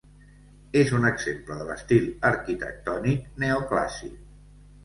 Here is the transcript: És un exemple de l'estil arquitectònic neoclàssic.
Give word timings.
És 0.79 0.93
un 0.99 1.05
exemple 1.09 1.57
de 1.59 1.67
l'estil 1.67 2.09
arquitectònic 2.31 3.29
neoclàssic. 3.45 4.21